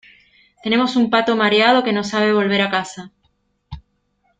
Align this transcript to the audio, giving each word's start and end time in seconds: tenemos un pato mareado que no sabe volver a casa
tenemos 0.63 0.95
un 0.95 1.11
pato 1.11 1.35
mareado 1.35 1.83
que 1.83 1.93
no 1.93 2.03
sabe 2.03 2.33
volver 2.33 2.61
a 2.63 2.71
casa 2.71 3.11